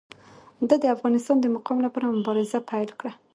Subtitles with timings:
[0.67, 3.11] ده د افغانستان د مقام لپاره مبارزه پیل کړه.